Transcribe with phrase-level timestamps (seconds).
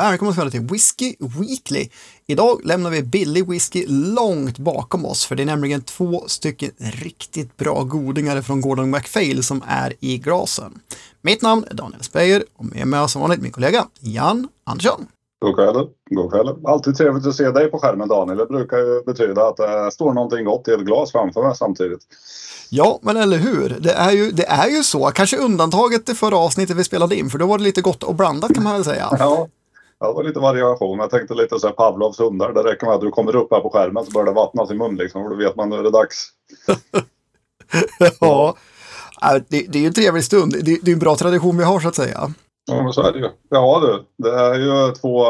[0.00, 1.88] Välkommen ska till Whiskey Weekly.
[2.26, 7.56] Idag lämnar vi billig whisky långt bakom oss för det är nämligen två stycken riktigt
[7.56, 10.80] bra godingar från Gordon MacPhail som är i glasen.
[11.22, 15.06] Mitt namn är Daniel Speyer och med mig som vanligt min kollega Jan Andersson.
[15.40, 15.88] God kväll.
[16.10, 16.56] God kväll.
[16.64, 18.38] Alltid trevligt att se dig på skärmen Daniel.
[18.38, 22.00] Det brukar ju betyda att det står någonting gott i ett glas framför mig samtidigt.
[22.70, 23.76] Ja, men eller hur?
[23.80, 25.10] Det är ju, det är ju så.
[25.10, 28.14] Kanske undantaget det förra avsnittet vi spelade in, för då var det lite gott och
[28.14, 29.08] blandat kan man väl säga.
[29.18, 29.48] Ja,
[30.08, 30.98] det var lite variation.
[30.98, 32.52] Jag tänkte lite så här Pavlovs hundar.
[32.52, 34.74] Det räcker med att du kommer upp här på skärmen så börjar det vattnas i
[34.74, 35.22] mun liksom.
[35.22, 36.28] För då vet man nu är det dags.
[38.20, 38.56] ja,
[39.48, 40.52] det, det är ju en trevlig stund.
[40.52, 42.32] Det, det är en bra tradition vi har så att säga.
[42.70, 43.28] Ja, men så är det ju.
[43.48, 45.24] Ja du, det är ju två,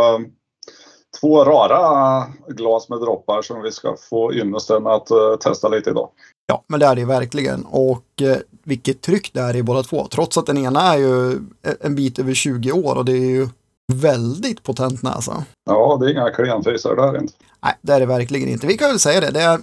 [1.20, 6.08] två rara glas med droppar som vi ska få ynnesten att uh, testa lite idag.
[6.46, 7.64] Ja, men det är det verkligen.
[7.64, 10.06] Och eh, vilket tryck det är i båda två.
[10.10, 11.40] Trots att den ena är ju
[11.80, 13.48] en bit över 20 år och det är ju
[13.98, 15.44] väldigt potent näsa.
[15.64, 17.32] Ja, det är inga klenfisar där inte.
[17.62, 18.66] Nej, det är det verkligen inte.
[18.66, 19.30] Vi kan väl säga det.
[19.30, 19.60] Det är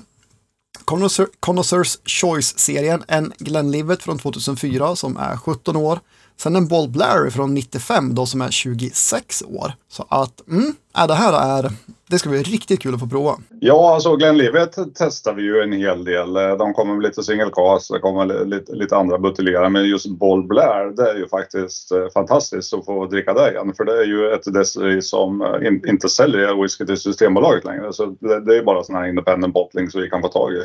[1.40, 6.00] Connoisseurs Choice-serien, en Glenlivet från 2004 som är 17 år.
[6.40, 9.72] Sen en Ball Blair från 95 då som är 26 år.
[9.90, 11.72] Så att, mm, äh, det här är,
[12.10, 13.36] det ska bli riktigt kul att få prova.
[13.60, 16.36] Ja, alltså Glenlivet testar vi ju en hel del.
[16.36, 19.70] Eh, de kommer med lite single det kommer lite, lite andra buteljerare.
[19.70, 23.74] Men just Ball Blair, det är ju faktiskt eh, fantastiskt att få dricka det igen.
[23.78, 27.94] För det är ju ett destilleri som eh, in, inte säljer whisky till Systembolaget längre.
[27.94, 30.62] Så det, det är bara sådana här independent bottling som vi kan få tag i.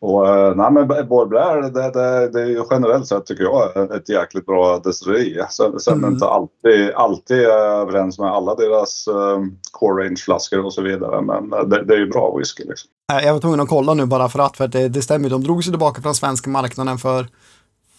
[0.00, 3.90] Och, eh, nej, men Boy Blair, det, det, det är ju generellt sett tycker jag
[3.96, 5.42] ett jäkligt bra destilleri.
[5.50, 6.12] Sen, sen mm.
[6.12, 11.22] inte alltid, alltid överens med alla deras um, core range-flaskor och så vidare.
[11.22, 12.64] Men eh, det, det är ju bra whisky.
[12.64, 12.90] Liksom.
[13.06, 15.30] Jag var tvungen att kolla nu bara för att, för att det, det stämmer.
[15.30, 17.26] De drog sig tillbaka från svenska marknaden för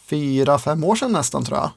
[0.10, 1.70] fyra, fem år sedan nästan tror jag.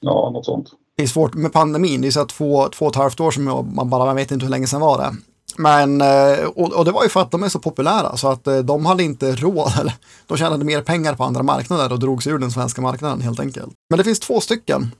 [0.00, 0.68] Ja, något sånt.
[0.96, 2.00] Det är svårt med pandemin.
[2.00, 4.46] Det är så två, två och ett halvt år som man bara man vet inte
[4.46, 5.16] hur länge sedan var det.
[5.58, 8.58] Men, eh, och, det var ju för att de är så populära så att eh,
[8.58, 9.92] de hade inte råd, eller
[10.26, 13.40] de tjänade mer pengar på andra marknader och drog sig ur den svenska marknaden helt
[13.40, 13.72] enkelt.
[13.90, 14.90] Men det finns två stycken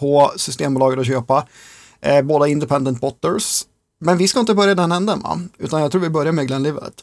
[0.00, 1.46] på Systembolaget att köpa,
[2.00, 3.64] eh, båda independent botters.
[3.98, 5.40] Men vi ska inte börja den änden va?
[5.58, 6.94] Utan jag tror vi börjar med Glenlivet.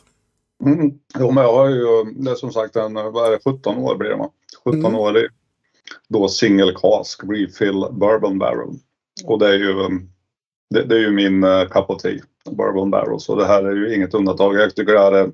[0.65, 0.91] Mm.
[1.19, 3.95] Jo, men jag har ju, det är som sagt en, vad är det, 17 år
[3.95, 4.29] blir det va?
[4.63, 4.95] 17 mm.
[4.95, 5.27] år i
[6.07, 8.69] då single cask refill bourbon barrel.
[9.25, 9.73] Och det är ju,
[10.69, 12.19] det, det är ju min uh, cup of tea.
[12.51, 14.55] Bourbon Barrels och det här är ju inget undantag.
[14.55, 15.31] Jag tycker det här är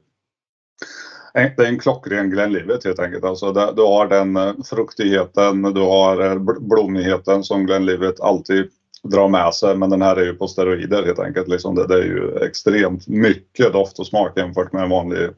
[1.34, 3.24] det är en klockren Glenlivet helt enkelt.
[3.24, 8.70] Alltså du har den eh, fruktigheten, du har eh, blommigheten som Glenlivet alltid
[9.04, 9.76] drar med sig.
[9.76, 11.48] Men den här är ju på steroider helt enkelt.
[11.48, 15.30] Liksom det, det är ju extremt mycket doft och smak jämfört med en vanlig,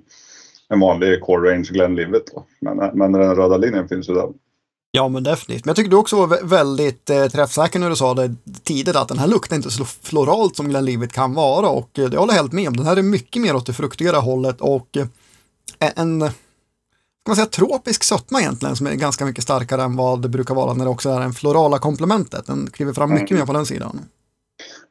[0.69, 2.23] en vanlig core range Glenlivet.
[2.59, 4.29] Men, eh, men den röda linjen finns ju där.
[4.93, 5.65] Ja, men definitivt.
[5.65, 9.07] Men jag tycker du också var väldigt eh, träffsäker när du sa det tidigt att
[9.07, 12.51] den här luktar inte så floralt som Glenlivet kan vara och eh, jag håller helt
[12.51, 12.77] med om.
[12.77, 15.07] Den här är mycket mer åt det fruktigare hållet och eh,
[15.95, 16.19] en
[17.25, 20.55] kan man säga, tropisk sötma egentligen som är ganska mycket starkare än vad det brukar
[20.55, 22.45] vara när det också är en florala komplementet.
[22.45, 23.39] Den kliver fram mycket mm.
[23.39, 23.99] mer på den sidan.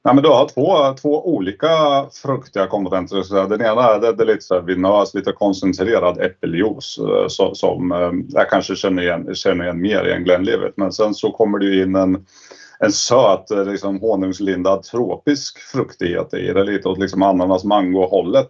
[0.05, 1.69] Nej, men du har två, två olika
[2.23, 3.49] fruktiga komponenter.
[3.49, 7.55] Den ena är, det, det är lite så här vinös, lite koncentrerad äppeljuice eh, så,
[7.55, 10.73] som eh, jag kanske känner igen, känner igen mer i en Glenlivet.
[10.77, 12.27] Men sen så kommer det ju in en,
[12.79, 16.65] en söt, eh, liksom honungslindad tropisk fruktighet i det.
[16.65, 18.49] Lite åt liksom ananas mango-hållet.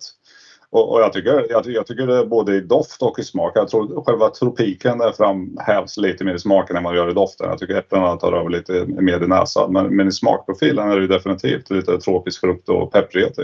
[0.73, 3.53] Och, och, jag, tycker, jag, jag, tycker det både i doft och i smak.
[3.55, 7.49] Jag tror själva tropiken framhävs lite mer i smaken än vad det gör i doften.
[7.49, 9.73] Jag tycker äpplena tar över lite mer i näsan.
[9.73, 13.43] Men, men i smakprofilen är det definitivt lite tropisk frukt och pepprighet i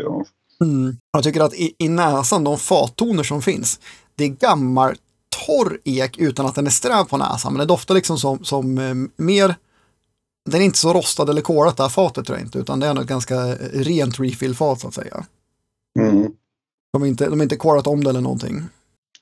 [0.64, 0.96] mm.
[1.12, 3.80] Jag tycker att i, i näsan, de fattoner som finns,
[4.14, 4.94] det är gammal
[5.46, 7.52] torr ek utan att den är sträv på näsan.
[7.52, 9.54] Men det doftar liksom som, som eh, mer
[10.50, 12.86] den är inte så rostad eller kolat det här fatet tror jag inte, utan det
[12.86, 13.34] är nog ett ganska
[13.72, 15.24] rent refill-fat så att säga.
[15.98, 16.32] Mm.
[16.96, 18.62] De har inte, de inte korat om det eller någonting.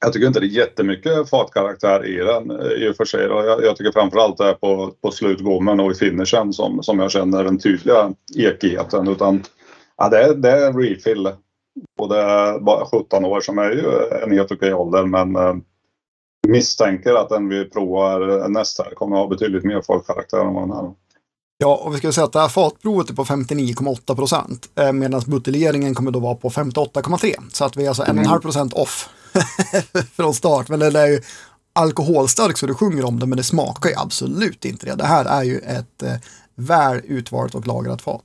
[0.00, 3.26] Jag tycker inte det är jättemycket fartkaraktär i den eh, i och för sig.
[3.26, 7.10] Jag, jag tycker framförallt det är på, på slutgommen och i finishen som, som jag
[7.10, 9.09] känner den tydliga ekigheten.
[9.09, 9.42] Utan
[9.97, 11.26] ja, det, är, det är refill.
[11.98, 13.84] Och det är bara 17 år som är ju
[14.22, 15.54] en helt okej ålder men eh,
[16.48, 20.77] misstänker att den vi provar nästa kommer att ha betydligt mer folkkaraktär än vad den
[20.77, 20.92] här.
[21.65, 25.22] Ja, och vi ska säga att det här fatprovet är på 59,8 procent eh, medan
[25.27, 27.34] buteljeringen kommer då vara på 58,3.
[27.53, 29.09] Så att vi är alltså en och en halv procent off
[30.16, 30.69] från start.
[30.69, 31.21] Men det är ju
[31.72, 34.95] alkoholstarkt så du sjunger om det, men det smakar ju absolut inte det.
[34.95, 36.15] Det här är ju ett eh,
[36.55, 38.25] väl utvalt och lagrat fat.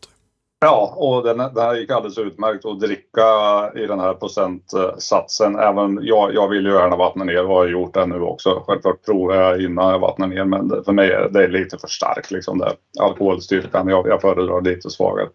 [0.62, 3.24] Ja, och den, den här gick alldeles utmärkt att dricka
[3.76, 5.56] i den här procentsatsen.
[5.56, 8.64] Även jag, jag vill ju gärna vattna ner och har gjort det nu också.
[8.68, 12.32] Självklart provar jag innan jag vattnar ner men för mig är det lite för starkt
[12.32, 12.74] liksom där.
[13.00, 15.30] Alkoholstyrkan, jag, jag föredrar lite svagare.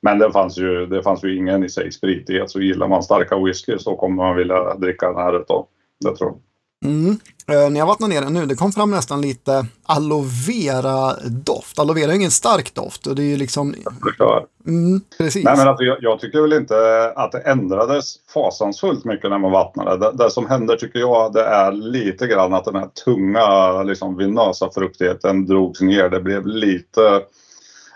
[0.00, 3.38] Men det fanns ju, det fanns ju ingen i sig spritighet så gillar man starka
[3.38, 5.66] whisky så kommer man vilja dricka den här utav.
[6.04, 6.40] Det tror jag.
[6.86, 7.18] Mm.
[7.48, 11.78] Eh, när jag vattnar ner den nu, det kom fram nästan lite aloe vera-doft.
[11.78, 13.74] Aloe vera är ingen stark doft och det är ju liksom...
[14.66, 15.44] Mm, precis.
[15.44, 16.76] Nej, men alltså, jag, jag, tycker väl inte
[17.16, 19.96] att det ändrades fasansfullt mycket när man vattnade.
[19.96, 24.16] Det, det, som händer tycker jag det är lite grann att den här tunga liksom
[24.16, 26.08] vinösa fruktigheten drogs ner.
[26.08, 27.22] Det blev lite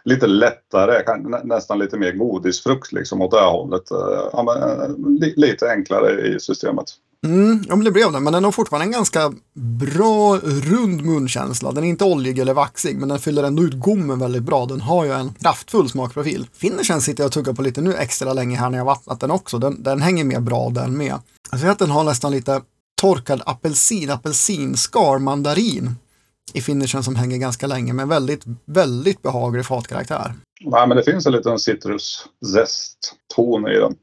[0.04, 1.02] lite lättare,
[1.44, 3.90] nästan lite mer godisfrukt liksom åt det hållet.
[3.90, 6.86] Eh, ja, men, eh, lite enklare i systemet.
[7.26, 8.20] Mm, ja, men det blev det.
[8.20, 11.72] Men den har fortfarande en ganska bra rund munkänsla.
[11.72, 14.66] Den är inte oljig eller vaxig, men den fyller ändå ut gommen väldigt bra.
[14.66, 16.46] Den har ju en kraftfull smakprofil.
[16.52, 19.30] Finishen sitter jag och tuggar på lite nu extra länge här när jag vattnat den
[19.30, 19.58] också.
[19.58, 21.18] Den, den hänger med bra den med.
[21.50, 22.60] Jag ser att den har nästan lite
[23.00, 25.94] torkad apelsin, apelsinskal, mandarin
[26.52, 30.34] i finishen som hänger ganska länge med väldigt, väldigt behaglig fatkaraktär.
[30.64, 33.94] Nej, men det finns en liten citruszest-ton i den.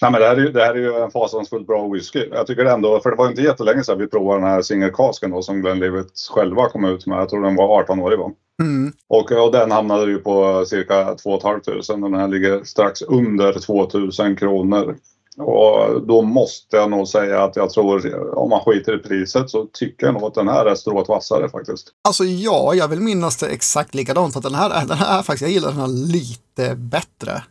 [0.00, 2.28] Nej, men det, här är ju, det här är ju en fasansfullt bra whisky.
[2.32, 5.42] Jag tycker ändå, för det var inte jättelänge sedan vi provade den här singelkasken då
[5.42, 7.18] som Glenlivet själva kom ut med.
[7.18, 8.30] Jag tror den var 18 år i va?
[8.62, 8.92] Mm.
[9.08, 13.52] Och, och den hamnade ju på cirka 2 500 och den här ligger strax under
[13.52, 14.96] 2000 kronor.
[15.38, 19.66] Och då måste jag nog säga att jag tror, om man skiter i priset, så
[19.72, 21.92] tycker jag nog att den här är strået vassare faktiskt.
[22.08, 24.36] Alltså ja, jag vill minnas det exakt likadant.
[24.36, 27.42] Att den här, den här faktiskt, jag gillar den här lite bättre.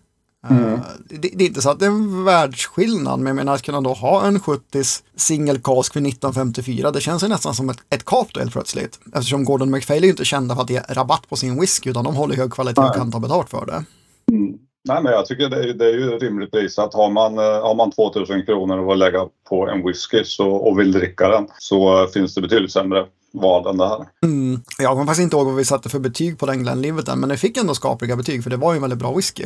[0.50, 0.74] Mm.
[0.74, 3.62] Uh, det, det, är inte så att det är en världsskillnad, men jag menar att
[3.62, 4.84] kunna då ha en 70
[5.16, 9.00] single cask för 1954, det känns ju nästan som ett, ett kap då helt plötsligt.
[9.14, 12.04] Eftersom Gordon McFail är ju inte kända för att ge rabatt på sin whisky, utan
[12.04, 13.86] de håller hög kvalitet och kan ta betalt för det.
[14.32, 14.58] Mm.
[14.88, 17.44] Nej, men jag tycker det är, det är ju rimligt pris att har man, eh,
[17.44, 22.08] har man 2000 kronor att lägga på en whisky så, och vill dricka den så
[22.08, 24.06] finns det betydligt sämre val än det här.
[24.24, 24.62] Mm.
[24.80, 27.38] Jag kommer faktiskt inte ihåg vad vi satte för betyg på den Glenlivet men det
[27.38, 29.46] fick ändå skapliga betyg för det var ju en väldigt bra whisky.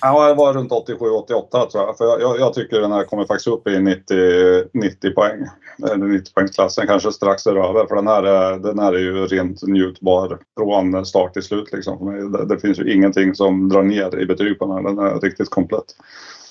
[0.00, 1.98] Ja, det var runt 87-88 tror jag.
[1.98, 4.14] För jag, jag, jag, tycker den här kommer faktiskt upp i 90,
[4.72, 5.46] 90 poäng.
[5.96, 7.86] 90 poängsklassen kanske strax däröver.
[7.86, 11.72] För den här, är, den här är ju rent njutbar från start till slut.
[11.72, 12.32] Liksom.
[12.32, 14.82] Det, det finns ju ingenting som drar ner i betyg på den här.
[14.82, 15.94] Den är riktigt komplett.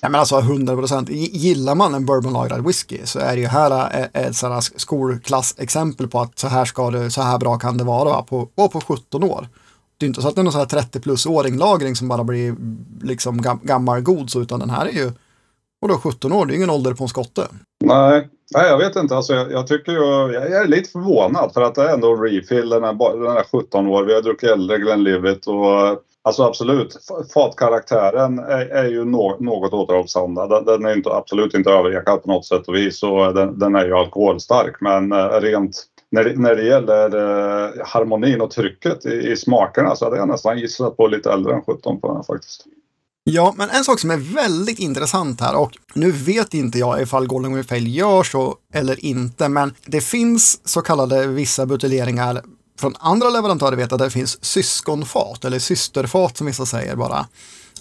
[0.01, 1.09] Ja, men alltså 100 procent.
[1.09, 6.19] Gillar man en bourbonlagrad whisky så är det ju här eh, eh, ett skolklassexempel på
[6.19, 9.47] att så här, ska det, så här bra kan det vara på, på 17 år
[9.97, 12.23] det är inte så att det är någon så här 30 plus-åring lagring som bara
[12.23, 12.55] blir
[13.01, 15.11] liksom gam gammal god så utan den här är ju
[15.81, 17.47] och då 17 år, det är ingen ålder på en skotte.
[17.85, 19.15] Nej, nej jag vet inte.
[19.15, 22.69] Alltså, jag, jag tycker ju, jag är lite förvånad för att det är ändå refill,
[22.69, 26.97] den är, den här 17 år, vi har druckit äldre Glenlivet och Alltså absolut,
[27.33, 30.35] fatkaraktären är, är ju no, något återhållsam.
[30.35, 33.75] Den, den är inte, absolut inte överjäckad på något sätt och vis och den, den
[33.75, 39.05] är ju alkoholstark men eh, rent när det, när det gäller eh, harmonin och trycket
[39.05, 42.15] i, i smakerna så hade jag nästan gissat på lite äldre än 17 på den
[42.15, 42.65] här faktiskt.
[43.23, 47.27] Ja, men en sak som är väldigt intressant här och nu vet inte jag ifall
[47.27, 52.41] Golden Fail gör så eller inte, men det finns så kallade vissa buteljeringar
[52.77, 57.27] från andra leverantörer vet att det finns syskonfat eller systerfat som vissa säger bara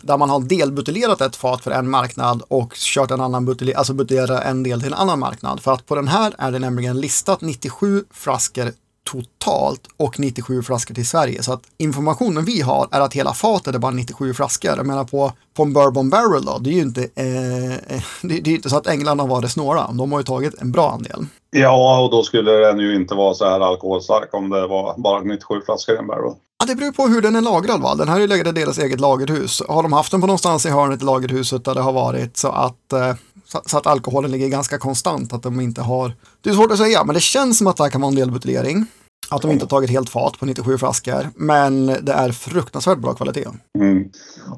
[0.00, 3.94] där man har delbuteljerat ett fat för en marknad och kört en annan butelj, alltså
[3.94, 5.60] buteljera en del till en annan marknad.
[5.60, 8.72] För att på den här är det nämligen listat 97 flaskor
[9.06, 11.42] totalt och 97 flaskor till Sverige.
[11.42, 14.76] Så att informationen vi har är att hela fatet är bara 97 flaskor.
[14.76, 18.50] Jag menar på, på en Bourbon Barrel då, det är ju inte, eh, det, det,
[18.50, 19.90] är inte så att England har varit snåla.
[19.92, 21.26] De har ju tagit en bra andel.
[21.50, 25.20] Ja, och då skulle den ju inte vara så här alkoholstark om det var bara
[25.20, 26.32] 97 flaskor i en Barrel.
[26.58, 27.82] Ja, det beror på hur den är lagrad.
[27.82, 27.94] Va?
[27.94, 29.62] Den här är legat i deras eget lagerhus.
[29.68, 32.48] Har de haft den på någonstans i hörnet i lagerhuset där det har varit så
[32.48, 33.14] att, eh,
[33.46, 36.12] så, att alkoholen ligger ganska konstant, att de inte har...
[36.40, 38.16] Det är svårt att säga, men det känns som att det här kan vara en
[38.16, 38.86] delbuteljering.
[39.30, 43.14] Att de inte har tagit helt fat på 97 flaskor, men det är fruktansvärt bra
[43.14, 43.48] kvalitet.
[43.78, 44.10] Mm.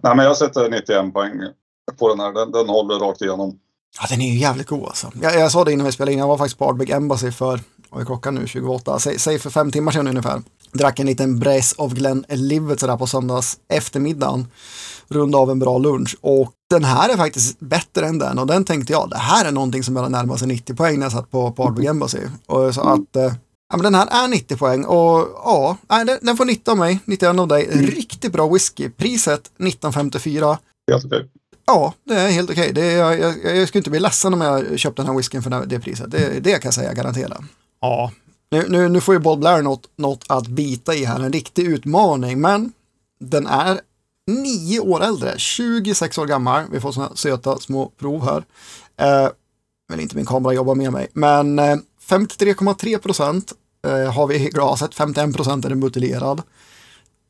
[0.02, 1.33] Nej, men jag sätter 91 poäng
[1.99, 2.33] på den här.
[2.33, 3.59] Den, den håller rakt igenom.
[4.00, 5.12] Ja, den är ju jävligt god alltså.
[5.23, 7.61] Jag, jag sa det innan vi spelade in, jag var faktiskt på Ardbeg Embassy för,
[7.90, 10.42] vad är klockan nu, 28, säg, säg för fem timmar sedan ungefär.
[10.73, 14.47] Drack en liten Brace of Glen Livet sådär på söndags eftermiddagen.
[15.09, 18.65] Runda av en bra lunch och den här är faktiskt bättre än den och den
[18.65, 21.31] tänkte jag, det här är någonting som börjar närma sig 90 poäng när jag satt
[21.31, 22.19] på, på Ardbeg Embassy.
[22.47, 23.33] Och så att eh,
[23.71, 26.99] Ja, men den här är 90 poäng och ja, den, den får 90 av mig,
[27.05, 27.69] 91 av dig.
[27.73, 27.87] Mm.
[27.87, 28.91] Riktigt bra whisky.
[28.91, 30.59] Priset 1954.
[30.91, 31.29] Helt okej.
[31.67, 32.71] Ja, det är helt okej.
[32.71, 32.93] Okay.
[32.93, 35.81] Jag, jag, jag, skulle inte bli ledsen om jag köpte den här whiskyn för det
[35.81, 36.11] priset.
[36.11, 37.41] Det, det kan jag säga garanterat.
[37.81, 38.13] Ja,
[38.51, 41.21] nu, nu, nu får ju Bob Blair något, något att bita i här.
[41.21, 42.73] En riktig utmaning, men
[43.21, 43.81] den är
[44.28, 46.64] nio år äldre, 26 år gammal.
[46.73, 48.44] Vi får sådana söta små prov här.
[49.00, 49.28] Eh,
[49.88, 51.08] men inte min kamera jobbar med mig.
[51.12, 51.76] Men eh,
[52.08, 53.52] 53,3 procent
[53.87, 56.42] eh, har vi i glaset, 51 procent är den buteljerad.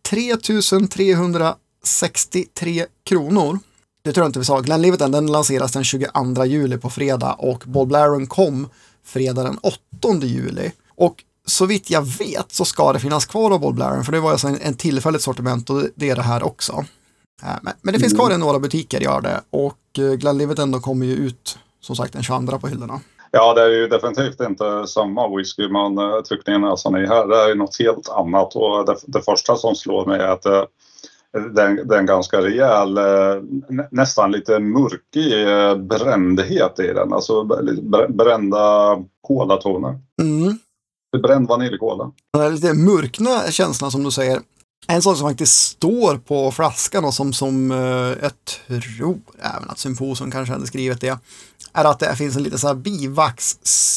[0.08, 3.58] 3363 kronor.
[4.02, 4.60] Det tror jag inte vi sa.
[4.60, 8.68] Glenlivet den lanseras den 22 juli på fredag och Bob Blaren kom
[9.04, 9.78] fredag den 8
[10.22, 10.72] juli.
[10.96, 14.20] Och så vitt jag vet så ska det finnas kvar av Bob Blaren för det
[14.20, 16.72] var alltså en, en tillfälligt sortiment och det är det här också.
[17.42, 20.80] Eh, men, men det finns kvar i några butiker gör det och eh, Glenlivet ändå
[20.80, 23.00] kommer ju ut som sagt den 22 på hyllorna.
[23.30, 27.26] Ja, det är ju definitivt inte samma whisky man uh, trycker ner näsan i här.
[27.26, 30.62] Det är något helt annat och det, det första som slår mig är att uh,
[31.54, 33.42] det, är, en ganska rejäl, uh,
[33.90, 37.12] nästan lite murkig uh, brändhet i den.
[37.12, 37.44] Alltså
[38.08, 39.98] brända kolatoner.
[40.22, 40.58] Mm.
[41.22, 42.12] Bränd vaniljkola.
[42.52, 44.40] Lite mörkna känslan som du säger.
[44.86, 47.70] En sak som faktiskt står på flaskan och som, som
[48.22, 48.32] jag
[48.82, 51.18] tror även att Symposium kanske hade skrivit det
[51.72, 53.96] är att det finns en lite så här bivaxnäsa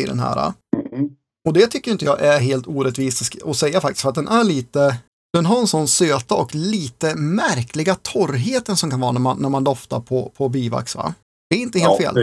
[0.00, 0.52] i den här.
[0.92, 1.10] Mm.
[1.48, 4.44] Och det tycker inte jag är helt orättvist att säga faktiskt, för att den är
[4.44, 4.96] lite,
[5.32, 9.48] den har en sån söta och lite märkliga torrheten som kan vara när man, när
[9.48, 10.96] man doftar på, på bivax.
[10.96, 11.14] Va?
[11.50, 12.14] Det är inte helt ja, fel.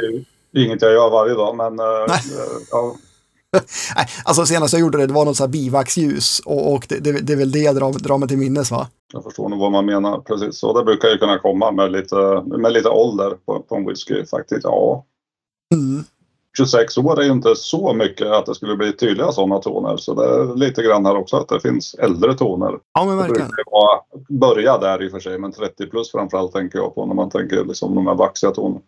[0.52, 2.22] Det är inget jag gör varje dag, men Nej.
[2.72, 2.96] ja.
[3.96, 7.00] Nej, alltså senast jag gjorde det, det var något så här bivaxljus och, och det,
[7.00, 8.88] det, det, är väl det jag drar, drar mig till minnes va?
[9.14, 10.60] Jag förstår nog vad man menar precis.
[10.60, 14.26] Så det brukar ju kunna komma med lite, med lite ålder på, på en whisky
[14.26, 14.64] faktiskt.
[14.64, 15.06] Ja.
[15.74, 16.04] Mm.
[16.58, 19.98] 26 år är ju inte så mycket att det skulle bli tydliga sådana toner.
[19.98, 22.80] Så det är lite grann här också att det finns äldre toner.
[22.94, 23.50] Ja men verkligen.
[23.50, 27.06] Det vara, börja där i och för sig, men 30 plus framförallt tänker jag på
[27.06, 28.82] när man tänker liksom de här vaxiga tonerna.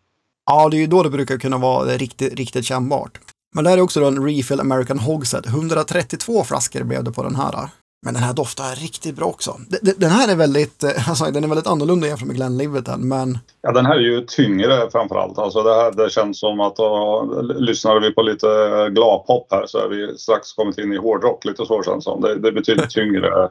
[0.46, 3.20] Ja, det är ju då det brukar kunna vara riktigt, riktigt kännbart.
[3.56, 5.44] Men det här är också då en Refill American Hogshead.
[5.46, 7.70] 132 flaskor blev det på den här.
[8.06, 9.58] Men den här doftar riktigt bra också.
[9.98, 13.38] Den här är väldigt, alltså, den är väldigt annorlunda jämfört med Glenlivet men...
[13.62, 15.38] Ja, den här är ju tyngre framförallt.
[15.38, 18.48] Alltså det, här, det känns som att då, lyssnar vi på lite
[18.92, 22.22] gladpop här så är vi strax kommit in i hårdrock lite så känns som.
[22.22, 23.50] Det, det betydligt tyngre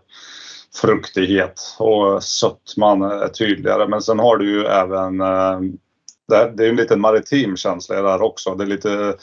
[0.75, 3.89] fruktighet och sötman är tydligare.
[3.89, 5.61] Men sen har du ju även eh,
[6.29, 8.55] det, det är en liten maritim känsla där också.
[8.55, 9.15] Det är lite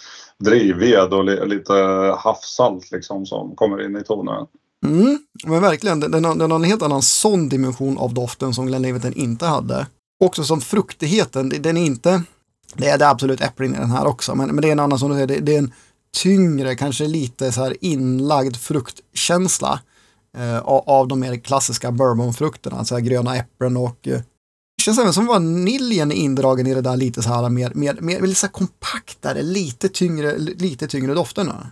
[0.44, 1.74] drivved och li, lite
[2.18, 4.46] havssalt liksom som kommer in i tonen.
[4.86, 8.54] Mm, men verkligen, den, den, har, den har en helt annan sån dimension av doften
[8.54, 9.88] som Glenlivet inte hade.
[10.20, 12.24] Också som fruktigheten, den är inte,
[12.74, 15.00] det är det absolut äpplen i den här också, men, men det är en annan
[15.00, 15.74] som du säger, det, det är en
[16.24, 19.80] tyngre, kanske lite så här inlagd fruktkänsla
[20.38, 24.22] eh, av, de mer klassiska bourbonfrukterna, alltså gröna äpplen och eh,
[24.88, 28.22] känns även som vaniljen är indragen i det där lite så här mer, mer, mer
[28.22, 31.72] lite så kompactare, lite tyngre, lite tyngre dofterna.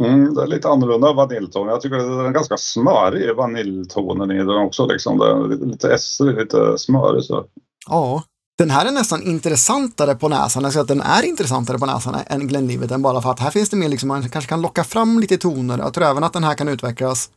[0.00, 1.68] Mm, det är lite annorlunda vaniljton.
[1.68, 4.86] Jag tycker det är ganska smörig vaniljtonen i den också.
[4.86, 5.18] Liksom.
[5.18, 7.24] Det är lite essig, lite smörig.
[7.24, 7.44] Så.
[7.88, 8.22] Ja,
[8.58, 10.62] den här är nästan intressantare på näsan.
[10.62, 13.50] Jag säger att den är intressantare på näsan än Glenlivet än bara för att här
[13.50, 15.78] finns det mer, liksom, man kanske kan locka fram lite toner.
[15.78, 17.30] Jag tror även att den här kan utvecklas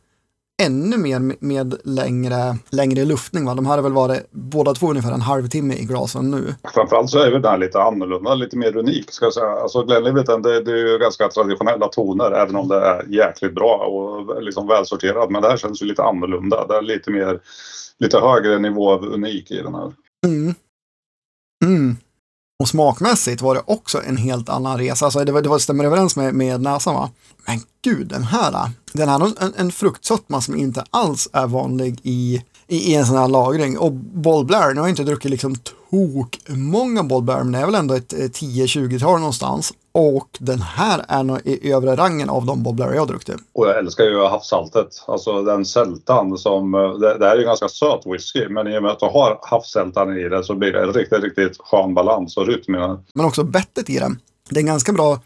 [0.62, 3.46] ännu mer med längre, längre luftning.
[3.46, 3.54] Va?
[3.54, 6.54] De här har väl varit båda två ungefär en halvtimme i glasen nu.
[6.74, 9.50] Framförallt så är väl den lite annorlunda, lite mer unik ska jag säga.
[9.50, 13.76] Alltså Glenlivet det, det är ju ganska traditionella toner även om det är jäkligt bra
[13.76, 15.30] och liksom välsorterat.
[15.30, 16.66] Men det här känns ju lite annorlunda.
[16.66, 17.40] Det är lite mer,
[17.98, 19.92] lite högre nivå av unik i den här.
[20.26, 20.54] Mm.
[21.64, 21.96] Mm.
[22.62, 25.04] Och smakmässigt var det också en helt annan resa.
[25.04, 27.10] Alltså det, var, det var, stämmer överens med, med näsan va?
[27.46, 32.00] Men gud, den här, den här har en, en fruktsötma som inte alls är vanlig
[32.02, 33.78] i, i, en sån här lagring.
[33.78, 37.58] Och Boll Blair, nu har jag inte druckit liksom tok många Boll Blair, men det
[37.58, 39.72] är väl ändå ett 10-20-tal någonstans.
[39.94, 43.36] Och den här är nog i övre rangen av de Bob Blair jag druckit.
[43.52, 44.88] Och jag älskar ju havssaltet.
[45.06, 46.72] Alltså den sältan som...
[46.72, 49.38] Det, det här är ju ganska söt whisky men i och med att du har
[49.42, 52.98] havssältan i det så blir det en riktigt, riktigt skön balans och rytm i den.
[53.14, 54.20] Men också bettet i den.
[54.50, 55.20] Det är en ganska bra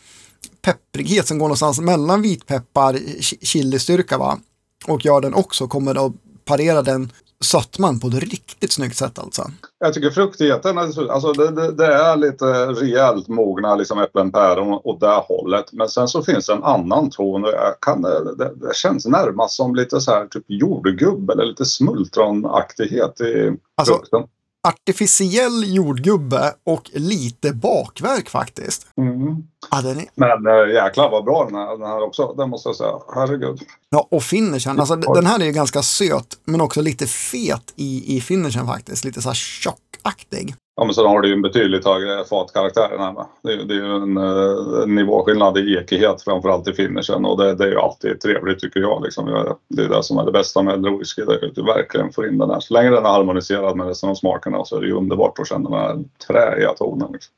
[0.62, 4.38] pepprighet som går någonstans mellan vitpeppar, chilistyrka va.
[4.86, 6.12] Och gör den också, kommer att
[6.44, 9.50] parera den sötman på ett riktigt snyggt sätt alltså.
[9.78, 14.98] Jag tycker fruktigheten, alltså det, det, det är lite rejält mogna liksom äpplen, päron och
[15.00, 15.72] det hållet.
[15.72, 19.56] Men sen så finns det en annan ton och jag kan, det, det känns närmast
[19.56, 24.22] som lite så här typ jordgubb eller lite smultronaktighet i alltså, frukten
[24.68, 28.86] artificiell jordgubbe och lite bakverk faktiskt.
[28.96, 29.36] Mm.
[29.70, 30.06] Ja, den är...
[30.14, 32.98] Men äh, jäklar vad bra den här, den här också, det måste jag säga.
[33.14, 33.60] Herregud.
[33.90, 34.80] Ja, och finishen.
[34.80, 39.04] Alltså, den här är ju ganska söt, men också lite fet i, i finishen faktiskt.
[39.04, 40.54] Lite så här tjockaktig.
[40.78, 43.26] Ja, men sen har du ju en betydligt högre fatkaraktär än hemma.
[43.42, 47.64] Det, det är ju en, eh, nivåskillnad i ekighet framförallt i finishen och det, det
[47.64, 49.02] är ju alltid trevligt tycker jag.
[49.04, 49.54] Liksom.
[49.68, 51.22] Det är det som är det bästa med äldre whisky.
[51.24, 52.60] Det är att du verkligen får in den här.
[52.60, 55.48] Så länge den är harmoniserad med resten av smakerna så är det ju underbart att
[55.48, 57.12] känna den här träiga tonen.
[57.12, 57.32] Liksom.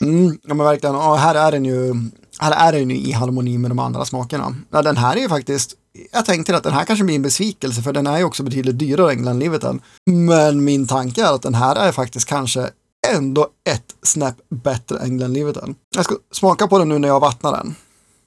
[0.00, 0.96] Mm, ja men verkligen.
[0.96, 1.94] Och här är den ju,
[2.38, 4.54] här är den ju i harmoni med de andra smakerna.
[4.70, 5.74] Ja, den här är ju faktiskt,
[6.12, 8.78] jag tänkte att den här kanske blir en besvikelse för den är ju också betydligt
[8.78, 9.80] dyrare än Glenliveton.
[10.06, 12.70] Men min tanke är att den här är faktiskt kanske
[13.16, 15.74] ändå ett snäpp bättre än Glenliveton.
[15.94, 17.74] Jag ska smaka på den nu när jag vattnar den.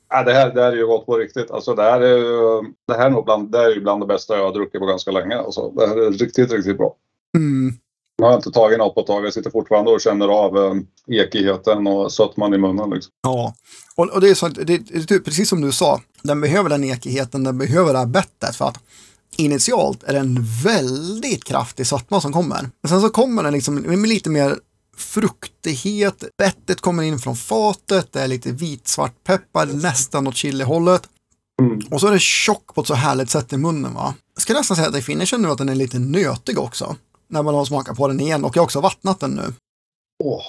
[0.09, 1.51] Ja, det, här, det här är ju gott på riktigt.
[1.51, 4.05] Alltså, det, här är ju, det här är nog bland, det är ju bland det
[4.05, 5.37] bästa jag har druckit på ganska länge.
[5.37, 6.95] Alltså, det här är riktigt, riktigt bra.
[7.37, 7.73] Mm.
[8.17, 9.25] Jag har inte tagit något på ett tag.
[9.25, 10.73] Jag sitter fortfarande och känner av eh,
[11.21, 12.89] ekigheten och sötman i munnen.
[12.89, 13.11] Liksom.
[13.23, 13.53] Ja,
[13.95, 16.69] och, och det är så det, det är typ precis som du sa, den behöver
[16.69, 18.79] den ekigheten, den behöver det här bettet för att
[19.37, 22.69] initialt är det en väldigt kraftig sötma som kommer.
[22.81, 24.55] Men sen så kommer den liksom med lite mer
[24.97, 31.09] fruktighet, bettet kommer in från fatet, det är lite vitsvart peppar, nästan åt chilihållet.
[31.61, 31.79] Mm.
[31.91, 34.13] Och så är det tjock på ett så härligt sätt i munnen va.
[34.33, 36.95] Jag skulle nästan säga att i finishen nu att den är lite nötig också.
[37.27, 39.53] När man har smakat på den igen och jag har också vattnat den nu.
[40.23, 40.43] Åh.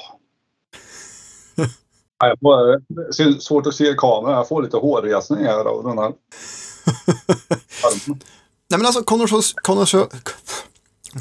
[2.18, 4.36] Ja, jag får, det är svårt att se i kameran.
[4.36, 6.12] Jag får lite hårresning här av den här.
[8.68, 10.08] Nej men alltså jag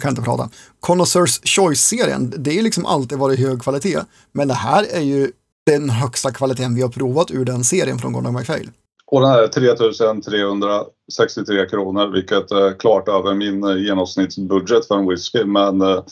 [0.01, 0.49] kan inte prata.
[0.79, 3.99] Connoisseurs Choice-serien, det är ju liksom alltid varit hög kvalitet.
[4.31, 5.31] Men det här är ju
[5.65, 8.69] den högsta kvaliteten vi har provat ur den serien från Gordon MacPhail.
[9.07, 15.07] Och den här är 3363 kronor vilket är klart över min eh, genomsnittsbudget för en
[15.09, 15.43] whisky.
[15.45, 16.03] Men eh,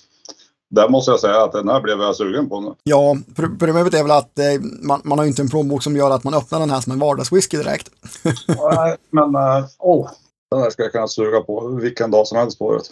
[0.70, 2.74] där måste jag säga att den här blev jag sugen på nu.
[2.84, 4.46] Ja, pro- problemet är väl att eh,
[4.82, 6.92] man, man har ju inte en plånbok som gör att man öppnar den här som
[6.94, 7.90] en vardagswhisky direkt.
[8.48, 10.10] Nej, men eh, åh,
[10.52, 12.84] den här ska jag kunna suga på vilken dag som helst på året.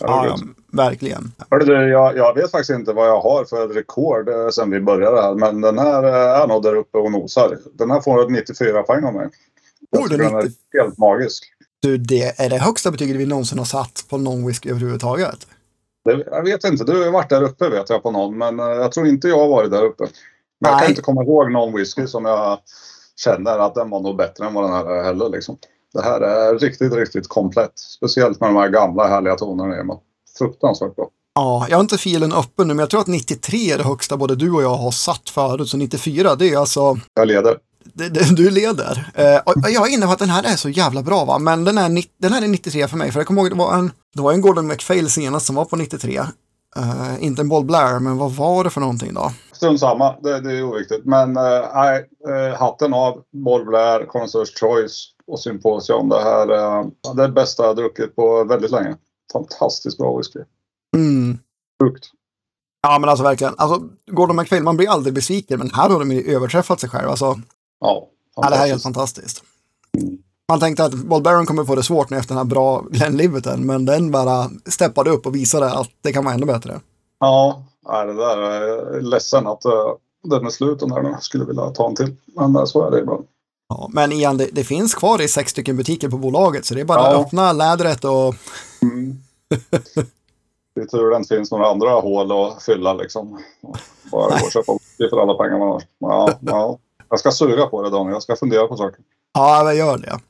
[0.00, 0.38] Ja, ja,
[0.72, 1.32] verkligen.
[1.50, 4.80] Hörru du, jag, jag vet faktiskt inte vad jag har för rekord eh, sen vi
[4.80, 5.34] började här.
[5.34, 7.58] Men den här eh, är nog där uppe och nosar.
[7.72, 9.28] Den här får ett 94 poäng av mig.
[9.90, 11.44] Jag tycker den den är helt magisk.
[11.80, 15.46] Du, det är det högsta betyget vi någonsin har satt på någon whisky överhuvudtaget.
[16.04, 18.38] Det, jag vet inte, du har varit där uppe vet jag på någon.
[18.38, 20.04] Men eh, jag tror inte jag har varit där uppe.
[20.60, 20.80] Men jag Nej.
[20.80, 22.58] kan inte komma ihåg någon whisky som jag
[23.16, 25.28] känner att den var nog bättre än vad den här är heller.
[25.28, 25.58] Liksom.
[25.94, 27.78] Det här är riktigt, riktigt komplett.
[27.78, 29.76] Speciellt med de här gamla härliga tonerna.
[29.76, 29.80] i.
[30.38, 31.08] Fruktansvärt bra.
[31.34, 34.16] Ja, jag har inte filen öppen nu, men jag tror att 93 är det högsta
[34.16, 35.68] både du och jag har satt förut.
[35.68, 37.56] Så 94, det är alltså Jag leder.
[37.94, 39.10] Det, det, du leder.
[39.14, 39.24] Eh,
[39.72, 41.88] jag är inne på att den här är så jävla bra va, men den, är,
[41.88, 43.12] nitt- den här är 93 för mig.
[43.12, 45.64] För jag kommer ihåg det var en, det var en Gordon MacPhail senast som var
[45.64, 46.20] på 93.
[46.76, 49.32] Eh, inte en Bold Blair, men vad var det för någonting då?
[49.52, 51.04] Strunt samma, det, det är oviktigt.
[51.04, 51.42] Men eh,
[51.74, 56.08] nej, eh, hatten av Boll Blair, Connoisseurs Choice och Symposium.
[56.08, 58.96] Det här eh, det är det bästa jag druckit på väldigt länge.
[59.32, 60.40] Fantastiskt bra whisky.
[60.96, 61.38] Mm.
[61.82, 62.06] Frukt.
[62.82, 66.12] Ja men alltså verkligen, alltså Gordon MacPhail, man blir aldrig besviken, men här har de
[66.12, 67.08] ju överträffat sig själv.
[67.10, 67.40] Alltså,
[67.80, 69.38] Ja, ja, det här är helt fantastiskt.
[69.38, 70.22] fantastiskt.
[70.48, 73.16] Man tänkte att Bold Baron kommer få det svårt nu efter den här bra Glenn
[73.16, 76.80] Liverton, men den bara steppade upp och visade att det kan vara ännu bättre.
[77.20, 79.86] Ja, det där är ledsen att eh,
[80.22, 81.16] den är slut den där nu.
[81.20, 82.16] Skulle vilja ta en till.
[82.36, 83.24] Men eh, så är det ibland.
[83.78, 86.80] Ja, men igen, det, det finns kvar i sex stycken butiker på bolaget, så det
[86.80, 87.20] är bara Ja.
[87.20, 88.34] att öppna lädret och
[88.82, 89.18] Mm.
[90.74, 93.42] Det är tur det inte finns några andra hål att fylla liksom.
[94.12, 95.82] Bara gå och köpa whisky för alla pengar man har.
[95.98, 96.78] Ja, ja.
[97.08, 98.12] Jag ska suga på det Daniel.
[98.12, 99.00] Jag ska fundera på saker.
[99.32, 100.20] Ja, men gör det.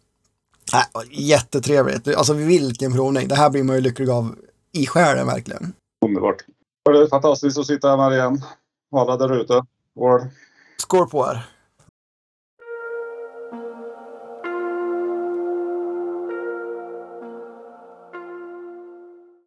[0.72, 2.08] Nej, jättetrevligt.
[2.16, 3.28] Alltså vilken provning.
[3.28, 4.34] Det här blir man ju lycklig av
[4.72, 5.72] i själen verkligen.
[6.04, 6.36] Underbart.
[6.84, 8.42] Det är fantastiskt att sitta här med igen.
[8.96, 9.62] Alla där ute.
[10.82, 11.48] Skål på er.